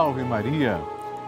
salve 0.00 0.24
Maria! 0.24 0.82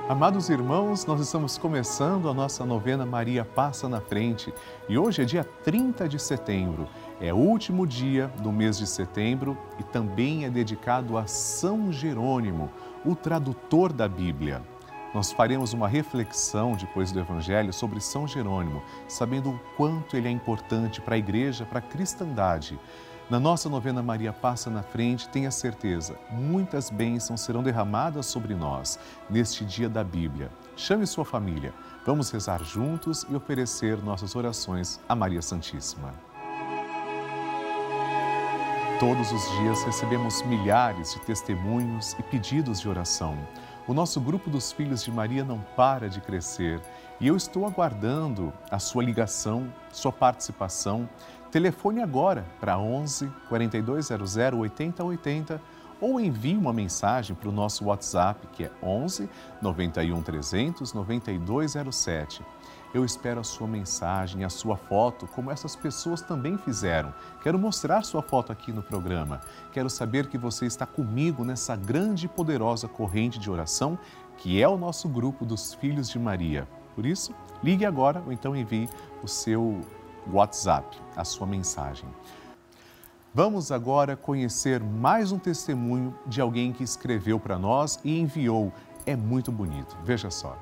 Amados 0.08 0.48
irmãos, 0.48 1.04
nós 1.04 1.20
estamos 1.20 1.58
começando 1.58 2.26
a 2.26 2.32
nossa 2.32 2.64
novena 2.64 3.04
Maria 3.04 3.44
Passa 3.44 3.86
na 3.86 4.00
Frente 4.00 4.50
e 4.88 4.96
hoje 4.96 5.20
é 5.20 5.26
dia 5.26 5.44
30 5.44 6.08
de 6.08 6.18
setembro. 6.18 6.88
É 7.20 7.34
o 7.34 7.36
último 7.36 7.86
dia 7.86 8.28
do 8.38 8.50
mês 8.50 8.78
de 8.78 8.86
setembro 8.86 9.58
e 9.78 9.82
também 9.82 10.46
é 10.46 10.48
dedicado 10.48 11.18
a 11.18 11.26
São 11.26 11.92
Jerônimo, 11.92 12.70
o 13.04 13.14
tradutor 13.14 13.92
da 13.92 14.08
Bíblia. 14.08 14.62
Nós 15.12 15.30
faremos 15.30 15.74
uma 15.74 15.86
reflexão 15.86 16.72
depois 16.72 17.12
do 17.12 17.20
Evangelho 17.20 17.74
sobre 17.74 18.00
São 18.00 18.26
Jerônimo, 18.26 18.82
sabendo 19.06 19.50
o 19.50 19.60
quanto 19.76 20.16
ele 20.16 20.28
é 20.28 20.30
importante 20.30 20.98
para 20.98 21.14
a 21.14 21.18
igreja, 21.18 21.66
para 21.66 21.80
a 21.80 21.82
cristandade. 21.82 22.80
Na 23.32 23.40
nossa 23.40 23.66
novena 23.66 24.02
Maria 24.02 24.30
Passa 24.30 24.68
na 24.68 24.82
Frente, 24.82 25.26
tenha 25.26 25.50
certeza, 25.50 26.18
muitas 26.30 26.90
bênçãos 26.90 27.40
serão 27.40 27.62
derramadas 27.62 28.26
sobre 28.26 28.54
nós 28.54 28.98
neste 29.30 29.64
dia 29.64 29.88
da 29.88 30.04
Bíblia. 30.04 30.50
Chame 30.76 31.06
sua 31.06 31.24
família, 31.24 31.72
vamos 32.04 32.30
rezar 32.30 32.62
juntos 32.62 33.24
e 33.30 33.34
oferecer 33.34 33.96
nossas 34.02 34.36
orações 34.36 35.00
a 35.08 35.14
Maria 35.14 35.40
Santíssima. 35.40 36.12
Todos 39.00 39.32
os 39.32 39.50
dias 39.60 39.82
recebemos 39.82 40.42
milhares 40.42 41.14
de 41.14 41.20
testemunhos 41.20 42.12
e 42.18 42.22
pedidos 42.24 42.80
de 42.80 42.88
oração. 42.90 43.34
O 43.88 43.94
nosso 43.94 44.20
grupo 44.20 44.50
dos 44.50 44.70
Filhos 44.70 45.02
de 45.02 45.10
Maria 45.10 45.42
não 45.42 45.58
para 45.74 46.08
de 46.08 46.20
crescer 46.20 46.82
e 47.18 47.26
eu 47.26 47.36
estou 47.36 47.66
aguardando 47.66 48.52
a 48.70 48.78
sua 48.78 49.02
ligação, 49.02 49.72
sua 49.90 50.12
participação. 50.12 51.08
Telefone 51.52 52.00
agora 52.00 52.46
para 52.58 52.78
11 52.78 53.30
4200 53.50 54.36
8080 54.54 55.60
ou 56.00 56.18
envie 56.18 56.56
uma 56.56 56.72
mensagem 56.72 57.36
para 57.36 57.46
o 57.46 57.52
nosso 57.52 57.84
WhatsApp 57.84 58.46
que 58.54 58.64
é 58.64 58.70
11 58.82 59.28
91 59.60 60.22
300 60.22 60.94
9207. 60.94 62.42
Eu 62.94 63.04
espero 63.04 63.40
a 63.40 63.44
sua 63.44 63.66
mensagem, 63.66 64.44
a 64.44 64.48
sua 64.48 64.78
foto, 64.78 65.26
como 65.26 65.50
essas 65.50 65.76
pessoas 65.76 66.22
também 66.22 66.56
fizeram. 66.56 67.12
Quero 67.42 67.58
mostrar 67.58 68.02
sua 68.02 68.22
foto 68.22 68.50
aqui 68.50 68.72
no 68.72 68.82
programa. 68.82 69.42
Quero 69.72 69.90
saber 69.90 70.28
que 70.28 70.38
você 70.38 70.64
está 70.64 70.86
comigo 70.86 71.44
nessa 71.44 71.76
grande 71.76 72.24
e 72.24 72.28
poderosa 72.30 72.88
corrente 72.88 73.38
de 73.38 73.50
oração 73.50 73.98
que 74.38 74.60
é 74.60 74.66
o 74.66 74.78
nosso 74.78 75.06
grupo 75.06 75.44
dos 75.44 75.74
Filhos 75.74 76.08
de 76.08 76.18
Maria. 76.18 76.66
Por 76.94 77.04
isso, 77.04 77.34
ligue 77.62 77.84
agora 77.84 78.22
ou 78.24 78.32
então 78.32 78.56
envie 78.56 78.88
o 79.22 79.28
seu 79.28 79.82
WhatsApp, 80.30 80.98
a 81.16 81.24
sua 81.24 81.46
mensagem. 81.46 82.08
Vamos 83.34 83.72
agora 83.72 84.14
conhecer 84.14 84.78
mais 84.78 85.32
um 85.32 85.38
testemunho 85.38 86.14
de 86.26 86.40
alguém 86.40 86.70
que 86.70 86.84
escreveu 86.84 87.40
para 87.40 87.58
nós 87.58 87.98
e 88.04 88.20
enviou. 88.20 88.70
É 89.06 89.16
muito 89.16 89.50
bonito. 89.50 89.96
Veja 90.04 90.30
só. 90.30 90.58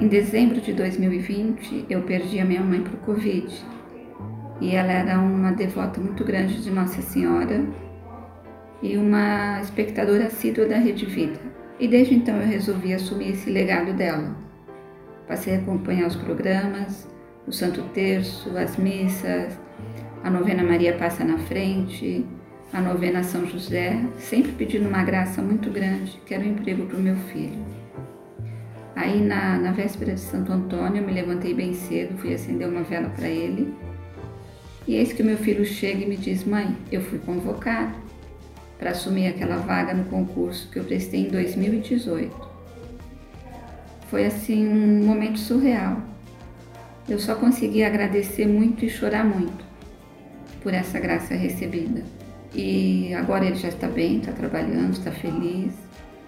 Em 0.00 0.08
dezembro 0.08 0.60
de 0.60 0.72
2020, 0.72 1.86
eu 1.88 2.02
perdi 2.02 2.40
a 2.40 2.44
minha 2.44 2.62
mãe 2.62 2.82
para 2.82 2.94
o 2.94 2.98
Covid. 2.98 3.54
E 4.60 4.74
ela 4.74 4.92
era 4.92 5.18
uma 5.18 5.52
devota 5.52 6.00
muito 6.00 6.24
grande 6.24 6.62
de 6.62 6.70
Nossa 6.70 7.00
Senhora 7.00 7.66
e 8.82 8.96
uma 8.96 9.60
espectadora 9.60 10.26
assídua 10.26 10.66
da 10.66 10.76
Rede 10.76 11.06
Vida. 11.06 11.49
E 11.80 11.88
desde 11.88 12.14
então 12.14 12.36
eu 12.36 12.46
resolvi 12.46 12.92
assumir 12.92 13.30
esse 13.30 13.48
legado 13.48 13.94
dela. 13.94 14.36
Passei 15.26 15.54
a 15.54 15.58
acompanhar 15.58 16.08
os 16.08 16.16
programas, 16.16 17.08
o 17.46 17.52
Santo 17.52 17.82
Terço, 17.94 18.54
as 18.58 18.76
missas, 18.76 19.58
a 20.22 20.28
novena 20.28 20.62
Maria 20.62 20.92
Passa 20.98 21.24
na 21.24 21.38
Frente, 21.38 22.26
a 22.70 22.82
novena 22.82 23.22
São 23.22 23.46
José, 23.46 23.98
sempre 24.18 24.52
pedindo 24.52 24.90
uma 24.90 25.02
graça 25.02 25.40
muito 25.40 25.70
grande, 25.70 26.20
que 26.26 26.34
era 26.34 26.44
o 26.44 26.46
um 26.46 26.50
emprego 26.50 26.84
para 26.84 26.98
o 26.98 27.00
meu 27.00 27.16
filho. 27.16 27.64
Aí 28.94 29.18
na, 29.18 29.56
na 29.56 29.72
véspera 29.72 30.12
de 30.12 30.20
Santo 30.20 30.52
Antônio, 30.52 31.00
eu 31.00 31.06
me 31.06 31.14
levantei 31.14 31.54
bem 31.54 31.72
cedo, 31.72 32.18
fui 32.18 32.34
acender 32.34 32.68
uma 32.68 32.82
vela 32.82 33.08
para 33.08 33.26
ele. 33.26 33.72
E 34.86 34.96
eis 34.96 35.14
que 35.14 35.22
meu 35.22 35.38
filho 35.38 35.64
chega 35.64 36.04
e 36.04 36.06
me 36.06 36.18
diz: 36.18 36.44
Mãe, 36.44 36.76
eu 36.92 37.00
fui 37.00 37.18
convocado 37.20 38.09
para 38.80 38.92
assumir 38.92 39.28
aquela 39.28 39.58
vaga 39.58 39.92
no 39.92 40.04
concurso 40.04 40.70
que 40.70 40.78
eu 40.78 40.84
prestei 40.84 41.26
em 41.26 41.28
2018. 41.28 42.34
Foi 44.08 44.24
assim 44.24 44.66
um 44.66 45.04
momento 45.04 45.38
surreal. 45.38 45.98
Eu 47.06 47.18
só 47.18 47.34
consegui 47.34 47.84
agradecer 47.84 48.46
muito 48.46 48.84
e 48.84 48.88
chorar 48.88 49.24
muito 49.24 49.64
por 50.62 50.72
essa 50.72 50.98
graça 50.98 51.34
recebida. 51.34 52.02
E 52.54 53.12
agora 53.14 53.44
ele 53.44 53.56
já 53.56 53.68
está 53.68 53.86
bem, 53.86 54.18
está 54.18 54.32
trabalhando, 54.32 54.94
está 54.94 55.12
feliz. 55.12 55.74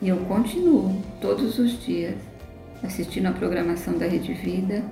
E 0.02 0.08
eu 0.08 0.18
continuo 0.18 1.02
todos 1.20 1.58
os 1.58 1.82
dias 1.82 2.14
assistindo 2.82 3.26
a 3.26 3.32
programação 3.32 3.96
da 3.96 4.06
Rede 4.06 4.34
Vida, 4.34 4.82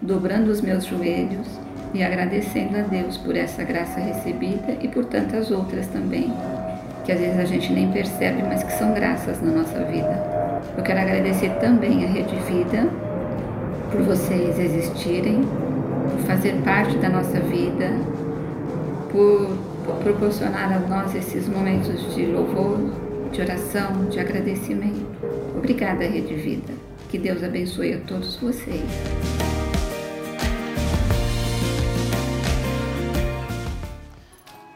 dobrando 0.00 0.50
os 0.50 0.60
meus 0.60 0.84
joelhos 0.84 1.46
e 1.92 2.02
agradecendo 2.02 2.76
a 2.76 2.82
Deus 2.82 3.16
por 3.18 3.36
essa 3.36 3.62
graça 3.62 4.00
recebida 4.00 4.76
e 4.80 4.88
por 4.88 5.04
tantas 5.04 5.50
outras 5.50 5.86
também, 5.88 6.32
que 7.04 7.12
às 7.12 7.20
vezes 7.20 7.38
a 7.38 7.44
gente 7.44 7.72
nem 7.72 7.90
percebe, 7.90 8.42
mas 8.42 8.62
que 8.62 8.72
são 8.72 8.94
graças 8.94 9.40
na 9.42 9.52
nossa 9.52 9.84
vida. 9.84 10.62
Eu 10.76 10.82
quero 10.82 11.00
agradecer 11.00 11.50
também 11.60 12.04
a 12.04 12.08
Rede 12.08 12.36
Vida 12.46 12.88
por 13.92 14.02
vocês 14.02 14.58
existirem, 14.58 15.42
por 15.42 16.26
fazer 16.26 16.54
parte 16.64 16.96
da 16.96 17.08
nossa 17.08 17.38
vida, 17.40 17.90
por, 19.12 19.56
por 19.84 19.94
proporcionar 19.96 20.72
a 20.72 20.80
nós 20.80 21.14
esses 21.14 21.48
momentos 21.48 22.14
de 22.14 22.26
louvor, 22.26 22.78
de 23.30 23.40
oração, 23.40 24.06
de 24.10 24.18
agradecimento. 24.18 25.06
Obrigada, 25.56 26.04
Rede 26.04 26.34
Vida. 26.34 26.72
Que 27.08 27.18
Deus 27.18 27.44
abençoe 27.44 27.94
a 27.94 27.98
todos 27.98 28.36
vocês. 28.36 28.82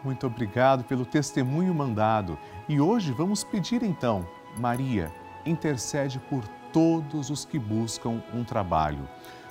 Muito 0.04 0.26
obrigado 0.26 0.84
pelo 0.84 1.04
testemunho 1.04 1.74
mandado. 1.74 2.38
E 2.68 2.80
hoje 2.80 3.12
vamos 3.12 3.42
pedir 3.42 3.82
então, 3.82 4.26
Maria, 4.58 5.12
intercede 5.44 6.18
por 6.18 6.42
todos 6.72 7.30
os 7.30 7.44
que 7.44 7.58
buscam 7.58 8.22
um 8.32 8.44
trabalho. 8.44 9.08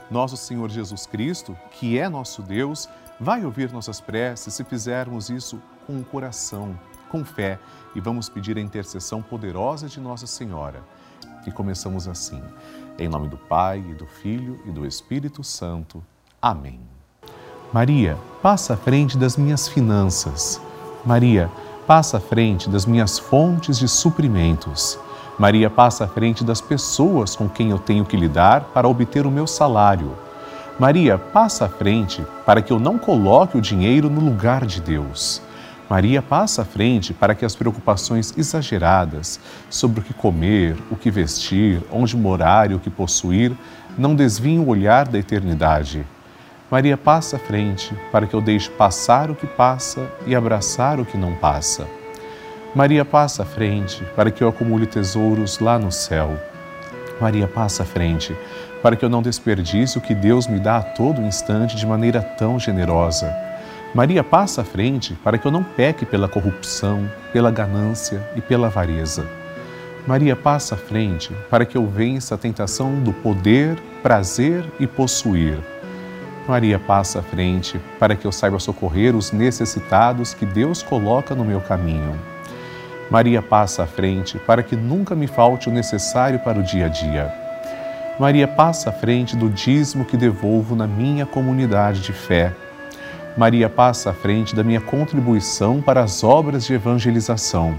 Nosso 0.10 0.38
Senhor 0.38 0.70
Jesus 0.70 1.06
Cristo, 1.06 1.58
que 1.72 2.00
é 2.00 2.08
nosso 2.08 2.42
Deus, 2.42 2.88
vai 3.20 3.44
ouvir 3.44 3.72
nossas 3.72 4.00
preces 4.00 4.54
se 4.54 4.64
fizermos 4.64 5.30
isso 5.30 5.62
com 5.86 6.00
o 6.00 6.06
coração, 6.06 6.80
com 7.10 7.26
fé, 7.26 7.60
e 7.96 8.00
vamos 8.00 8.30
pedir 8.30 8.58
a 8.58 8.62
intercessão 8.62 9.22
poderosa 9.22 9.88
de 9.88 10.00
Nossa 10.00 10.28
Senhora. 10.28 10.82
E 11.46 11.52
começamos 11.52 12.08
assim. 12.08 12.42
Em 13.00 13.08
nome 13.08 13.28
do 13.28 13.38
Pai, 13.38 13.80
e 13.80 13.94
do 13.94 14.06
Filho 14.06 14.62
e 14.66 14.72
do 14.72 14.86
Espírito 14.86 15.44
Santo. 15.44 16.04
Amém. 16.42 16.97
Maria, 17.74 18.18
passa 18.42 18.76
à 18.76 18.78
frente 18.78 19.18
das 19.18 19.36
minhas 19.36 19.68
finanças. 19.68 20.62
Maria, 21.06 21.52
passa 21.86 22.16
à 22.16 22.20
frente 22.20 22.70
das 22.70 22.86
minhas 22.86 23.20
fontes 23.20 23.78
de 23.78 23.90
suprimentos. 23.90 24.98
Maria, 25.38 25.70
passa 25.70 26.06
à 26.06 26.08
frente 26.08 26.46
das 26.46 26.62
pessoas 26.62 27.36
com 27.36 27.50
quem 27.50 27.72
eu 27.72 27.78
tenho 27.78 28.06
que 28.06 28.16
lidar 28.16 28.72
para 28.74 28.88
obter 28.88 29.28
o 29.28 29.32
meu 29.32 29.46
salário. 29.46 30.14
Maria, 30.80 31.18
passa 31.18 31.66
à 31.66 31.70
frente 31.70 32.26
para 32.46 32.62
que 32.62 32.72
eu 32.72 32.80
não 32.80 32.98
coloque 32.98 33.58
o 33.58 33.62
dinheiro 33.62 34.10
no 34.10 34.22
lugar 34.22 34.66
de 34.66 34.80
Deus. 34.80 35.42
Maria 35.90 36.22
passa 36.22 36.62
à 36.62 36.66
frente 36.66 37.14
para 37.14 37.36
que 37.36 37.44
as 37.44 37.56
preocupações 37.56 38.34
exageradas 38.38 39.42
sobre 39.70 40.00
o 40.00 40.04
que 40.04 40.14
comer, 40.14 40.78
o 40.90 40.96
que 40.96 41.12
vestir, 41.12 41.84
onde 41.92 42.16
morar 42.16 42.72
e 42.72 42.76
o 42.76 42.80
que 42.80 42.90
possuir 42.90 43.52
não 43.98 44.16
desviem 44.16 44.60
o 44.60 44.68
olhar 44.68 45.08
da 45.08 45.20
eternidade. 45.20 46.06
Maria 46.70 46.98
passa 46.98 47.38
à 47.38 47.40
frente 47.40 47.96
para 48.12 48.28
que 48.28 48.34
eu 48.34 48.42
deixe 48.42 48.70
passar 48.70 49.32
o 49.32 49.36
que 49.36 49.48
passa 49.48 50.06
e 50.26 50.36
abraçar 50.36 51.00
o 51.00 51.06
que 51.06 51.18
não 51.18 51.34
passa. 51.34 51.88
Maria 52.76 53.06
passa 53.06 53.44
à 53.44 53.46
frente 53.46 54.04
para 54.18 54.30
que 54.30 54.44
eu 54.44 54.50
acumule 54.50 54.86
tesouros 54.86 55.60
lá 55.60 55.80
no 55.80 55.94
céu. 55.94 56.38
Maria 57.22 57.48
passa 57.48 57.84
à 57.84 57.86
frente 57.86 58.36
para 58.84 58.98
que 58.98 59.06
eu 59.06 59.10
não 59.10 59.22
desperdice 59.22 59.98
o 59.98 60.02
que 60.02 60.14
Deus 60.14 60.46
me 60.46 60.60
dá 60.60 60.78
a 60.78 60.84
todo 60.84 61.22
instante 61.22 61.78
de 61.78 61.88
maneira 61.88 62.22
tão 62.22 62.60
generosa. 62.60 63.34
Maria 63.96 64.22
passa 64.22 64.62
à 64.62 64.66
frente 64.66 65.14
para 65.24 65.38
que 65.38 65.48
eu 65.48 65.52
não 65.52 65.64
peque 65.64 66.06
pela 66.06 66.28
corrupção, 66.28 67.10
pela 67.32 67.50
ganância 67.50 68.22
e 68.36 68.42
pela 68.42 68.68
avareza. 68.68 69.26
Maria 70.06 70.36
passa 70.36 70.76
à 70.76 70.78
frente 70.78 71.34
para 71.50 71.66
que 71.66 71.78
eu 71.78 71.88
vença 71.88 72.36
a 72.36 72.38
tentação 72.38 73.00
do 73.00 73.14
poder, 73.14 73.78
prazer 74.04 74.66
e 74.78 74.86
possuir. 74.86 75.77
Maria 76.48 76.80
passa 76.80 77.20
à 77.20 77.22
frente 77.22 77.80
para 78.00 78.16
que 78.16 78.26
eu 78.26 78.32
saiba 78.32 78.60
socorrer 78.60 79.16
os 79.16 79.32
necessitados 79.32 80.34
que 80.34 80.46
Deus 80.46 80.82
coloca 80.82 81.36
no 81.36 81.44
meu 81.44 81.60
caminho. 81.62 82.18
Maria 83.12 83.42
passa 83.42 83.84
à 83.84 83.88
frente 83.88 84.38
para 84.40 84.64
que 84.64 84.76
nunca 84.76 85.16
me 85.16 85.28
falte 85.28 85.70
o 85.70 85.72
necessário 85.72 86.40
para 86.40 86.60
o 86.60 86.64
dia 86.64 86.86
a 86.86 86.90
dia. 86.90 87.34
Maria 88.20 88.48
passa 88.48 88.90
à 88.90 88.94
frente 88.94 89.36
do 89.36 89.50
dízimo 89.50 90.06
que 90.06 90.18
devolvo 90.18 90.76
na 90.76 90.88
minha 90.88 91.26
comunidade 91.26 92.02
de 92.02 92.14
fé 92.14 92.54
Maria 93.38 93.70
passa 93.70 94.10
à 94.10 94.14
frente 94.14 94.56
da 94.56 94.64
minha 94.64 94.82
contribuição 94.82 95.80
para 95.80 96.02
as 96.02 96.24
obras 96.24 96.66
de 96.66 96.74
evangelização. 96.74 97.76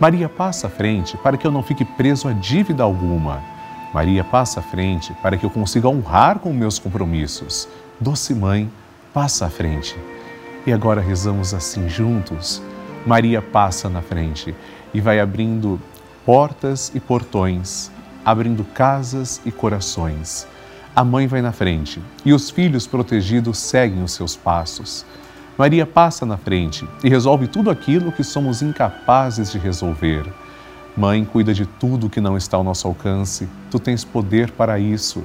Maria 0.00 0.28
passa 0.28 0.68
à 0.68 0.70
frente 0.70 1.16
para 1.16 1.36
que 1.36 1.44
eu 1.44 1.50
não 1.50 1.60
fique 1.60 1.84
preso 1.84 2.28
a 2.28 2.32
dívida 2.32 2.84
alguma. 2.84 3.42
Maria 3.92 4.22
passa 4.22 4.60
à 4.60 4.62
frente 4.62 5.12
para 5.20 5.36
que 5.36 5.44
eu 5.44 5.50
consiga 5.50 5.88
honrar 5.88 6.38
com 6.38 6.52
meus 6.52 6.78
compromissos. 6.78 7.68
Doce 7.98 8.34
Mãe, 8.34 8.70
passa 9.14 9.46
à 9.46 9.48
frente. 9.48 9.96
E 10.66 10.72
agora 10.72 11.00
rezamos 11.00 11.54
assim 11.54 11.88
juntos. 11.88 12.60
Maria 13.06 13.40
passa 13.40 13.88
na 13.88 14.02
frente 14.02 14.54
e 14.92 15.00
vai 15.00 15.18
abrindo 15.18 15.80
portas 16.26 16.92
e 16.94 17.00
portões, 17.00 17.90
abrindo 18.22 18.64
casas 18.64 19.40
e 19.46 19.50
corações. 19.50 20.46
A 20.94 21.02
mãe 21.02 21.26
vai 21.26 21.40
na 21.40 21.52
frente 21.52 22.02
e 22.22 22.34
os 22.34 22.50
filhos 22.50 22.86
protegidos 22.86 23.56
seguem 23.56 24.02
os 24.02 24.12
seus 24.12 24.36
passos. 24.36 25.06
Maria 25.56 25.86
passa 25.86 26.26
na 26.26 26.36
frente 26.36 26.86
e 27.02 27.08
resolve 27.08 27.46
tudo 27.46 27.70
aquilo 27.70 28.12
que 28.12 28.22
somos 28.22 28.60
incapazes 28.60 29.50
de 29.50 29.58
resolver. 29.58 30.30
Mãe, 30.94 31.24
cuida 31.24 31.54
de 31.54 31.64
tudo 31.64 32.10
que 32.10 32.20
não 32.20 32.36
está 32.36 32.58
ao 32.58 32.64
nosso 32.64 32.86
alcance, 32.86 33.48
tu 33.70 33.78
tens 33.78 34.04
poder 34.04 34.50
para 34.50 34.78
isso. 34.78 35.24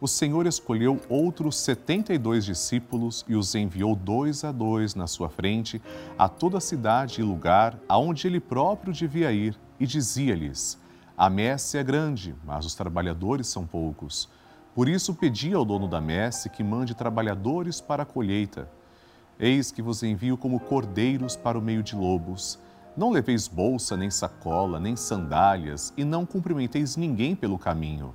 o 0.00 0.06
Senhor 0.06 0.46
escolheu 0.46 1.00
outros 1.08 1.56
setenta 1.56 2.14
e 2.14 2.18
dois 2.18 2.44
discípulos 2.44 3.24
e 3.28 3.34
os 3.34 3.54
enviou 3.54 3.96
dois 3.96 4.44
a 4.44 4.52
dois 4.52 4.94
na 4.94 5.08
sua 5.08 5.28
frente 5.28 5.82
a 6.16 6.28
toda 6.28 6.58
a 6.58 6.60
cidade 6.60 7.20
e 7.20 7.24
lugar 7.24 7.76
aonde 7.88 8.28
ele 8.28 8.38
próprio 8.38 8.92
devia 8.92 9.32
ir, 9.32 9.58
e 9.80 9.86
dizia-lhes: 9.86 10.78
A 11.16 11.28
messe 11.28 11.76
é 11.78 11.82
grande, 11.82 12.34
mas 12.44 12.64
os 12.64 12.74
trabalhadores 12.74 13.48
são 13.48 13.66
poucos. 13.66 14.28
Por 14.72 14.88
isso 14.88 15.14
pedi 15.14 15.52
ao 15.52 15.64
dono 15.64 15.88
da 15.88 16.00
messe 16.00 16.48
que 16.48 16.62
mande 16.62 16.94
trabalhadores 16.94 17.80
para 17.80 18.04
a 18.04 18.06
colheita. 18.06 18.70
Eis 19.40 19.72
que 19.72 19.82
vos 19.82 20.04
envio 20.04 20.36
como 20.36 20.60
cordeiros 20.60 21.34
para 21.34 21.58
o 21.58 21.62
meio 21.62 21.82
de 21.82 21.96
lobos. 21.96 22.58
Não 22.96 23.10
leveis 23.10 23.48
bolsa, 23.48 23.96
nem 23.96 24.10
sacola, 24.10 24.78
nem 24.78 24.94
sandálias, 24.94 25.92
e 25.96 26.04
não 26.04 26.24
cumprimenteis 26.24 26.96
ninguém 26.96 27.34
pelo 27.34 27.58
caminho. 27.58 28.14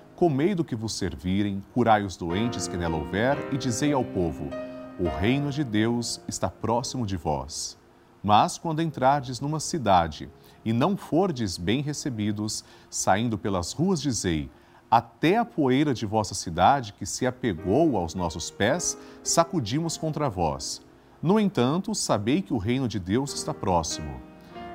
comei 0.21 0.53
do 0.53 0.63
que 0.63 0.75
vos 0.75 0.93
servirem, 0.93 1.63
curai 1.73 2.03
os 2.03 2.15
doentes 2.15 2.67
que 2.67 2.77
nela 2.77 2.95
houver 2.95 3.35
e 3.51 3.57
dizei 3.57 3.91
ao 3.91 4.05
povo: 4.05 4.51
O 4.99 5.09
reino 5.09 5.49
de 5.49 5.63
Deus 5.63 6.21
está 6.27 6.47
próximo 6.47 7.07
de 7.07 7.17
vós. 7.17 7.75
Mas 8.23 8.55
quando 8.55 8.83
entrardes 8.83 9.39
numa 9.39 9.59
cidade 9.59 10.29
e 10.63 10.71
não 10.71 10.95
fordes 10.95 11.57
bem 11.57 11.81
recebidos, 11.81 12.63
saindo 12.87 13.35
pelas 13.35 13.73
ruas 13.73 13.99
dizei: 13.99 14.47
até 14.91 15.39
a 15.39 15.43
poeira 15.43 15.91
de 15.91 16.05
vossa 16.05 16.35
cidade, 16.35 16.93
que 16.93 17.05
se 17.07 17.25
apegou 17.25 17.97
aos 17.97 18.13
nossos 18.13 18.51
pés, 18.51 18.95
sacudimos 19.23 19.97
contra 19.97 20.29
vós. 20.29 20.85
No 21.19 21.39
entanto, 21.39 21.95
sabei 21.95 22.43
que 22.43 22.53
o 22.53 22.59
reino 22.59 22.87
de 22.87 22.99
Deus 22.99 23.33
está 23.33 23.55
próximo. 23.55 24.21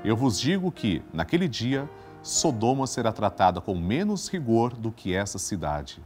Eu 0.04 0.16
vos 0.16 0.40
digo 0.40 0.72
que, 0.72 1.02
naquele 1.12 1.46
dia, 1.46 1.88
Sodoma 2.26 2.88
será 2.88 3.12
tratada 3.12 3.60
com 3.60 3.76
menos 3.76 4.28
rigor 4.28 4.74
do 4.74 4.90
que 4.90 5.14
essa 5.14 5.38
cidade. 5.38 6.02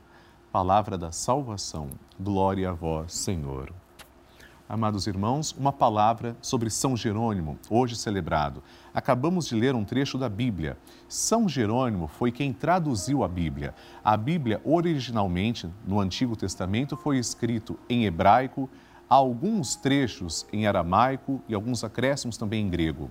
Palavra 0.52 0.99
da 0.99 1.11
salvação. 1.11 1.88
Glória 2.20 2.69
a 2.69 2.72
vós, 2.75 3.14
Senhor. 3.14 3.72
Amados 4.69 5.06
irmãos, 5.06 5.52
uma 5.52 5.72
palavra 5.72 6.37
sobre 6.43 6.69
São 6.69 6.94
Jerônimo, 6.94 7.59
hoje 7.71 7.97
celebrado. 7.97 8.62
Acabamos 8.92 9.49
de 9.49 9.54
ler 9.54 9.75
um 9.75 9.83
trecho 9.83 10.18
da 10.18 10.28
Bíblia. 10.28 10.76
São 11.09 11.49
Jerônimo 11.49 12.06
foi 12.06 12.30
quem 12.30 12.52
traduziu 12.52 13.25
a 13.25 13.28
Bíblia. 13.28 13.75
A 14.04 14.14
Bíblia, 14.14 14.61
originalmente, 14.62 15.71
no 15.87 15.99
Antigo 15.99 16.37
Testamento, 16.37 16.99
foi 16.99 17.16
escrito 17.16 17.78
em 17.88 18.04
hebraico, 18.04 18.68
alguns 19.09 19.75
trechos 19.75 20.47
em 20.52 20.66
aramaico 20.66 21.42
e 21.49 21.54
alguns 21.54 21.83
acréscimos 21.83 22.37
também 22.37 22.66
em 22.66 22.68
grego. 22.68 23.11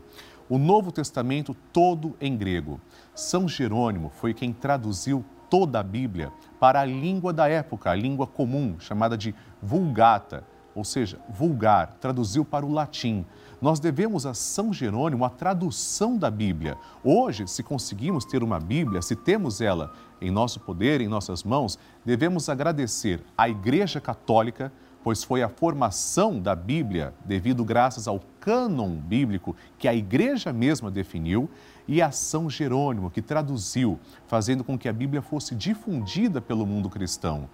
O 0.49 0.57
Novo 0.57 0.91
Testamento 0.91 1.55
todo 1.71 2.17
em 2.19 2.35
grego. 2.35 2.81
São 3.13 3.47
Jerônimo 3.47 4.09
foi 4.09 4.33
quem 4.33 4.51
traduziu 4.51 5.23
toda 5.47 5.79
a 5.79 5.83
Bíblia 5.83 6.31
para 6.59 6.81
a 6.81 6.85
língua 6.85 7.31
da 7.31 7.47
época, 7.47 7.91
a 7.91 7.95
língua 7.95 8.25
comum, 8.25 8.75
chamada 8.79 9.15
de 9.15 9.35
Vulgata 9.61 10.43
ou 10.79 10.83
seja, 10.85 11.19
vulgar, 11.27 11.97
traduziu 11.99 12.45
para 12.45 12.65
o 12.65 12.71
latim. 12.71 13.25
Nós 13.61 13.79
devemos 13.79 14.25
a 14.25 14.33
São 14.33 14.71
Jerônimo 14.71 15.25
a 15.25 15.29
tradução 15.29 16.17
da 16.17 16.31
Bíblia. 16.31 16.77
Hoje, 17.03 17.47
se 17.47 17.61
conseguimos 17.61 18.23
ter 18.23 18.43
uma 18.43 18.59
Bíblia, 18.59 19.01
se 19.01 19.15
temos 19.15 19.59
ela 19.59 19.91
em 20.21 20.31
nosso 20.31 20.59
poder, 20.59 21.01
em 21.01 21.07
nossas 21.07 21.43
mãos, 21.43 21.77
devemos 22.05 22.47
agradecer 22.47 23.21
à 23.37 23.49
Igreja 23.49 23.99
Católica, 23.99 24.71
pois 25.03 25.23
foi 25.23 25.41
a 25.41 25.49
formação 25.49 26.39
da 26.39 26.55
Bíblia, 26.55 27.13
devido 27.23 27.63
graças 27.63 28.07
ao 28.07 28.19
cânon 28.39 28.95
bíblico 28.95 29.55
que 29.77 29.87
a 29.87 29.93
Igreja 29.93 30.51
mesma 30.51 30.91
definiu, 30.91 31.49
e 31.87 32.01
a 32.03 32.11
São 32.11 32.49
Jerônimo, 32.49 33.09
que 33.09 33.21
traduziu, 33.21 33.99
fazendo 34.27 34.63
com 34.63 34.77
que 34.77 34.87
a 34.87 34.93
Bíblia 34.93 35.23
fosse 35.23 35.55
difundida 35.55 36.39
pelo 36.39 36.65
mundo 36.65 36.89
cristão. 36.89 37.49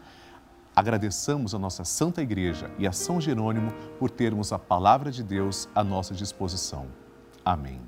Agradeçamos 0.76 1.56
a 1.56 1.60
nossa 1.60 1.86
Santa 1.86 2.22
Igreja 2.22 2.70
e 2.78 2.86
a 2.86 2.92
São 2.92 3.22
Jerônimo 3.22 3.72
por 3.98 4.10
termos 4.10 4.52
a 4.52 4.60
palavra 4.60 5.10
de 5.10 5.24
Deus 5.24 5.70
à 5.74 5.86
nossa 5.86 6.14
disposição. 6.14 6.88
Amém. 7.46 7.80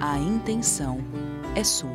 A 0.00 0.18
intenção 0.18 0.98
é 1.54 1.64
sua. 1.64 1.88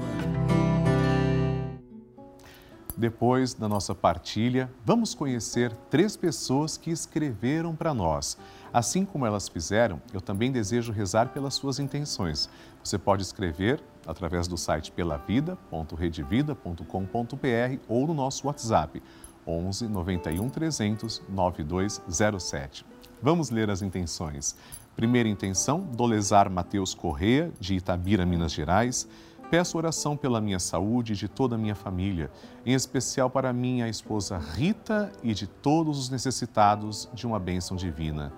Depois 2.96 3.54
da 3.54 3.68
nossa 3.68 3.96
partilha, 3.96 4.72
vamos 4.86 5.16
conhecer 5.16 5.74
três 5.90 6.16
pessoas 6.16 6.78
que 6.78 6.92
escreveram 6.92 7.76
para 7.76 7.94
nós. 7.94 8.38
Assim 8.72 9.04
como 9.04 9.26
elas 9.26 9.48
fizeram, 9.48 10.02
eu 10.14 10.22
também 10.22 10.52
desejo 10.52 10.92
rezar 10.92 11.30
pelas 11.30 11.56
suas 11.56 11.80
intenções. 11.80 12.50
Você 12.84 12.98
pode 12.98 13.24
escrever 13.24 13.84
através 14.06 14.48
do 14.48 14.58
site 14.58 14.92
pelavida.redevida.com.br 14.92 17.80
ou 17.88 18.08
no 18.08 18.14
nosso 18.14 18.48
WhatsApp 18.48 19.02
11 19.48 19.88
91 19.88 20.50
300 20.50 21.22
9207. 21.30 22.86
Vamos 23.22 23.50
ler 23.50 23.70
as 23.70 23.82
intenções. 23.82 24.56
Primeira 24.96 25.28
intenção, 25.28 25.80
Dolezar 25.80 26.52
Mateus 26.52 26.94
Correa, 26.94 27.52
de 27.60 27.76
Itabira, 27.76 28.26
Minas 28.26 28.52
Gerais. 28.52 29.08
Peço 29.54 29.78
oração 29.78 30.18
pela 30.18 30.42
minha 30.42 30.58
saúde 30.58 31.14
e 31.14 31.16
de 31.16 31.28
toda 31.28 31.54
a 31.54 31.60
minha 31.60 31.76
família, 31.76 32.32
em 32.66 32.74
especial 32.74 33.30
para 33.30 33.54
minha 33.54 33.88
esposa 33.88 34.36
Rita 34.36 35.12
e 35.22 35.32
de 35.32 35.46
todos 35.46 36.00
os 36.00 36.10
necessitados 36.10 37.08
de 37.14 37.28
uma 37.28 37.38
bênção 37.38 37.78
divina. 37.78 38.34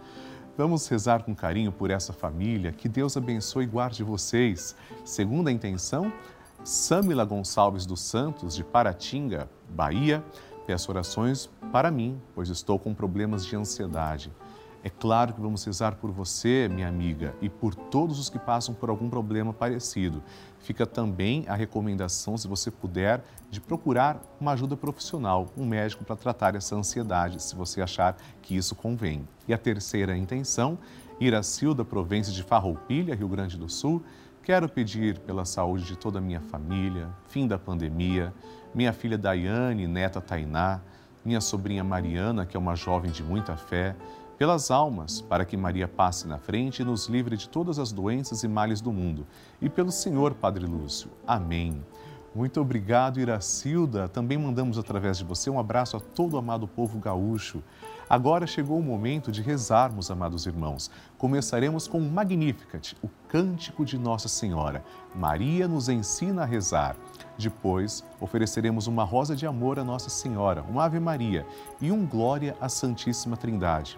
Vamos 0.58 0.86
rezar 0.90 1.24
com 1.24 1.34
carinho 1.34 1.72
por 1.72 1.90
essa 1.90 2.12
família. 2.12 2.74
Que 2.74 2.90
Deus 2.90 3.16
abençoe 3.16 3.64
e 3.64 3.68
guarde 3.68 4.04
vocês. 4.04 4.76
Segundo 5.06 5.48
a 5.48 5.54
intenção, 5.54 6.12
Samila 6.66 7.24
Gonçalves 7.24 7.86
dos 7.86 8.02
Santos, 8.02 8.54
de 8.54 8.66
Paratinga, 8.66 9.50
Bahia, 9.70 10.22
peço 10.68 10.92
orações 10.92 11.50
para 11.72 11.90
mim, 11.92 12.22
pois 12.34 12.50
estou 12.50 12.78
com 12.78 12.94
problemas 12.94 13.46
de 13.46 13.56
ansiedade. 13.56 14.34
É 14.86 14.89
claro 14.92 15.34
que 15.34 15.42
vamos 15.42 15.65
rezar 15.65 15.96
por 15.96 16.12
você, 16.12 16.70
minha 16.72 16.88
amiga, 16.88 17.34
e 17.42 17.50
por 17.50 17.74
todos 17.74 18.20
os 18.20 18.30
que 18.30 18.38
passam 18.38 18.75
por 18.75 18.88
algum 18.88 19.10
problema 19.10 19.51
parecido. 19.51 20.22
Fica 20.60 20.86
também 20.86 21.44
a 21.48 21.56
recomendação, 21.56 22.38
se 22.38 22.48
você 22.48 22.70
puder, 22.70 23.24
de 23.50 23.60
procurar 23.60 24.22
uma 24.39 24.51
ajuda 24.51 24.77
profissional, 24.77 25.48
um 25.58 25.65
médico 25.65 26.06
para 26.06 26.15
tratar 26.15 26.54
essa 26.54 26.75
ansiedade, 26.75 27.42
se 27.42 27.56
você 27.56 27.82
achar 27.82 28.15
que 28.44 28.56
isso 28.56 28.75
convém. 28.75 29.27
E 29.48 29.56
a 29.56 29.58
terceira 29.58 30.15
intenção, 30.15 30.77
Iracilda 31.20 31.84
Provença 31.84 32.32
de 32.32 32.44
Farroupilha, 32.44 33.15
Rio 33.15 33.27
Grande 33.27 33.58
do 33.58 33.68
Sul, 33.68 34.04
quero 34.44 34.70
pedir 34.70 35.18
pela 35.18 35.46
saúde 35.46 35.84
de 35.84 35.96
toda 35.96 36.20
a 36.20 36.22
minha 36.22 36.42
família, 36.42 37.10
fim 37.27 37.48
da 37.48 37.58
pandemia, 37.58 38.32
minha 38.72 38.94
filha 38.94 39.18
Daiane, 39.18 39.88
neta 39.88 40.22
Tainá, 40.22 40.80
minha 41.25 41.42
sobrinha 41.42 41.84
Mariana, 41.84 42.46
que 42.46 42.56
é 42.56 42.60
uma 42.60 42.75
jovem 42.75 43.10
de 43.10 43.24
muita 43.24 43.58
fé, 43.58 43.96
pelas 44.38 44.70
almas, 44.70 45.22
para 45.22 45.46
que 45.46 45.56
Maria 45.56 45.88
passe 45.88 46.27
na 46.27 46.38
frente 46.38 46.82
e 46.82 46.86
nos 46.86 47.08
livre 47.08 47.38
de 47.38 47.48
todas 47.48 47.80
as 47.80 47.92
doenças 47.92 48.44
e 48.44 48.48
males 48.48 48.82
do 48.82 48.92
mundo. 48.92 49.25
E 49.62 49.70
pelo 49.70 49.92
Senhor, 49.92 50.34
Padre 50.34 50.65
Lúcio. 50.65 51.10
Amém. 51.25 51.82
Muito 52.36 52.60
obrigado, 52.60 53.18
Iracilda. 53.18 54.10
Também 54.10 54.38
mandamos 54.38 54.77
através 54.77 55.18
de 55.18 55.24
você 55.24 55.50
um 55.50 55.58
abraço 55.58 55.96
a 55.96 56.01
todo 56.01 56.34
o 56.34 56.38
amado 56.38 56.68
povo 56.68 57.00
gaúcho. 57.00 57.63
Agora 58.10 58.46
chegou 58.46 58.77
o 58.77 58.84
momento 58.84 59.32
de 59.32 59.42
rezarmos, 59.42 60.12
amados 60.12 60.46
irmãos. 60.46 60.92
Começaremos 61.18 61.88
com 61.88 61.98
o 61.98 62.12
Magnificat, 62.12 62.94
o 63.01 63.08
cântico 63.30 63.86
de 63.86 63.98
Nossa 63.98 64.27
Senhora. 64.27 64.84
Maria 65.15 65.65
nos 65.65 65.88
ensina 65.88 66.42
a 66.42 66.46
rezar. 66.46 66.98
Depois, 67.38 68.04
ofereceremos 68.20 68.86
uma 68.86 69.06
rosa 69.06 69.34
de 69.34 69.48
amor 69.48 69.80
a 69.80 69.84
Nossa 69.86 70.10
Senhora, 70.10 70.62
uma 70.63 70.84
Ave 70.84 71.00
Maria 71.00 71.48
e 71.80 71.89
um 71.89 72.06
Glória 72.06 72.58
à 72.60 72.68
Santíssima 72.68 73.38
Trindade 73.38 73.98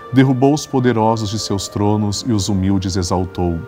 Derrubou 0.13 0.53
os 0.53 0.65
poderosos 0.65 1.29
de 1.29 1.39
seus 1.39 1.67
tronos 1.69 2.25
e 2.27 2.33
os 2.33 2.49
humildes 2.49 2.97
exaltou. 2.97 3.59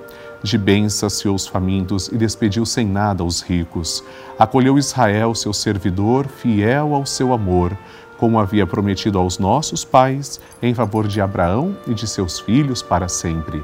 De 0.44 0.58
bens 0.58 0.94
saciou 0.94 1.36
os 1.36 1.48
famintos 1.48 2.10
e 2.10 2.18
despediu 2.18 2.66
sem 2.66 2.86
nada 2.86 3.24
os 3.24 3.42
ricos. 3.42 4.04
Acolheu 4.38 4.78
Israel, 4.78 5.34
seu 5.34 5.54
servidor, 5.54 6.28
fiel 6.28 6.94
ao 6.94 7.06
seu 7.06 7.32
amor, 7.32 7.78
como 8.18 8.38
havia 8.38 8.68
prometido 8.68 9.18
aos 9.18 9.40
nossos 9.40 9.86
pais, 9.86 10.42
em 10.62 10.74
favor 10.74 11.08
de 11.08 11.22
Abraão 11.22 11.78
e 11.88 11.94
de 11.94 12.06
seus 12.06 12.42
filhos 12.42 12.82
para 12.82 13.08
sempre. 13.08 13.64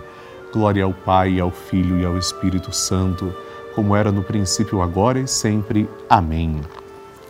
Glória 0.54 0.86
ao 0.86 0.94
Pai, 0.94 1.38
ao 1.38 1.52
Filho 1.52 2.00
e 2.00 2.06
ao 2.06 2.18
Espírito 2.18 2.74
Santo, 2.74 3.36
como 3.76 3.94
era 3.94 4.10
no 4.10 4.24
princípio, 4.24 4.82
agora 4.82 5.20
e 5.20 5.28
sempre. 5.28 5.88
Amém. 6.10 6.62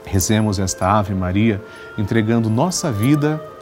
Rezemos 0.05 0.59
esta 0.59 0.99
Ave 0.99 1.15
Maria, 1.15 1.61
entregando 1.97 2.49
nossa 2.49 2.91
vida 2.91 3.43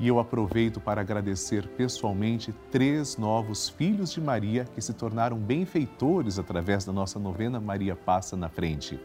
E 0.00 0.08
eu 0.08 0.18
aproveito 0.18 0.80
para 0.80 1.00
agradecer 1.00 1.68
pessoalmente 1.68 2.52
três 2.72 3.16
novos 3.16 3.68
filhos 3.68 4.10
de 4.10 4.20
Maria 4.20 4.64
que 4.74 4.80
se 4.80 4.92
tornaram 4.92 5.38
benfeitores 5.38 6.40
através 6.40 6.84
da 6.84 6.92
nossa 6.92 7.20
novena 7.20 7.60
Maria 7.60 7.94
Passa 7.94 8.36
na 8.36 8.48
Frente. 8.48 8.98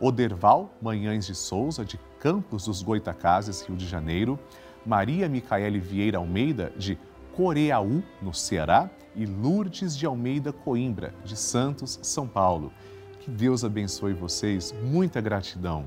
Oderval 0.00 0.72
Manhães 0.80 1.26
de 1.26 1.34
Souza, 1.34 1.84
de 1.84 1.98
Campos 2.22 2.66
dos 2.66 2.82
Goitacazes, 2.82 3.62
Rio 3.62 3.76
de 3.76 3.84
Janeiro, 3.84 4.38
Maria 4.86 5.28
Micaele 5.28 5.80
Vieira 5.80 6.18
Almeida, 6.18 6.72
de 6.76 6.96
Coreaú, 7.34 8.00
no 8.22 8.32
Ceará, 8.32 8.88
e 9.16 9.26
Lourdes 9.26 9.96
de 9.96 10.06
Almeida 10.06 10.52
Coimbra, 10.52 11.12
de 11.24 11.36
Santos, 11.36 11.98
São 12.00 12.28
Paulo. 12.28 12.72
Que 13.18 13.28
Deus 13.28 13.64
abençoe 13.64 14.12
vocês, 14.12 14.72
muita 14.84 15.20
gratidão. 15.20 15.86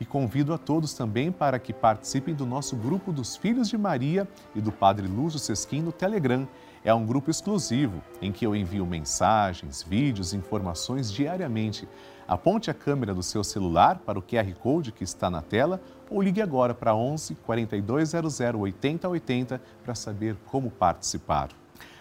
E 0.00 0.04
convido 0.04 0.52
a 0.52 0.58
todos 0.58 0.92
também 0.92 1.30
para 1.30 1.60
que 1.60 1.72
participem 1.72 2.34
do 2.34 2.44
nosso 2.44 2.74
grupo 2.74 3.12
dos 3.12 3.36
Filhos 3.36 3.68
de 3.68 3.78
Maria 3.78 4.26
e 4.56 4.60
do 4.60 4.72
Padre 4.72 5.06
Lúcio 5.06 5.38
Sesquim 5.38 5.82
no 5.82 5.92
Telegram. 5.92 6.48
É 6.84 6.92
um 6.92 7.06
grupo 7.06 7.30
exclusivo 7.30 8.02
em 8.20 8.30
que 8.30 8.46
eu 8.46 8.54
envio 8.54 8.84
mensagens, 8.84 9.82
vídeos, 9.82 10.34
informações 10.34 11.10
diariamente 11.10 11.88
Aponte 12.26 12.70
a 12.70 12.74
câmera 12.74 13.14
do 13.14 13.22
seu 13.22 13.44
celular 13.44 13.98
para 13.98 14.18
o 14.18 14.22
QR 14.22 14.50
Code 14.54 14.92
que 14.92 15.04
está 15.04 15.28
na 15.28 15.42
tela 15.42 15.80
ou 16.08 16.22
ligue 16.22 16.40
agora 16.40 16.72
para 16.72 16.94
11 16.94 17.34
4200 17.34 18.40
8080 18.40 19.60
para 19.84 19.94
saber 19.94 20.36
como 20.46 20.70
participar. 20.70 21.50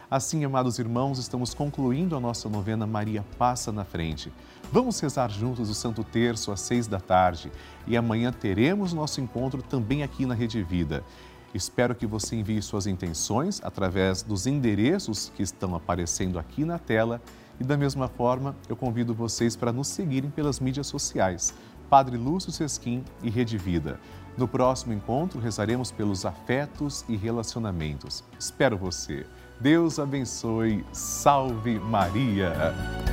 Assim, 0.10 0.46
amados 0.46 0.80
irmãos, 0.80 1.18
estamos 1.18 1.54
concluindo 1.54 2.16
a 2.16 2.20
nossa 2.20 2.48
novena 2.48 2.86
Maria 2.88 3.26
Passa 3.38 3.72
na 3.72 3.84
Frente. 3.84 4.32
Vamos 4.72 5.00
rezar 5.00 5.30
juntos 5.30 5.70
o 5.70 5.74
Santo 5.74 6.04
Terço 6.04 6.52
às 6.52 6.62
seis 6.62 6.88
da 6.88 7.00
tarde 7.00 7.52
e 7.86 7.98
amanhã 7.98 8.32
teremos 8.32 8.94
nosso 8.94 9.20
encontro 9.20 9.62
também 9.62 10.04
aqui 10.04 10.26
na 10.26 10.36
Rede 10.36 10.64
Vida. 10.64 11.04
Espero 11.54 11.94
que 11.94 12.08
você 12.08 12.36
envie 12.36 12.62
suas 12.62 12.88
intenções 12.88 13.62
através 13.64 14.24
dos 14.24 14.48
endereços 14.48 15.32
que 15.36 15.44
estão 15.44 15.76
aparecendo 15.76 16.40
aqui 16.40 16.66
na 16.66 16.80
tela 16.80 17.22
e 17.60 17.64
da 17.64 17.78
mesma 17.78 18.08
forma 18.08 18.56
eu 18.68 18.76
convido 18.76 19.14
vocês 19.14 19.56
para 19.56 19.72
nos 19.72 19.88
seguirem 19.88 20.32
pelas 20.32 20.60
mídias 20.60 20.88
sociais. 20.88 21.54
Padre 21.90 22.18
Lúcio 22.18 22.52
Sesquim 22.52 23.04
e 23.22 23.30
Rede 23.30 23.58
Vida. 23.58 24.00
No 24.36 24.48
próximo 24.48 24.94
encontro 24.94 25.40
rezaremos 25.40 25.92
pelos 25.92 26.26
afetos 26.26 27.06
e 27.08 27.16
relacionamentos. 27.16 28.24
Espero 28.40 28.76
você. 28.76 29.26
Deus 29.60 30.00
abençoe. 30.00 30.84
Salve 30.92 31.80
Maria! 31.80 33.13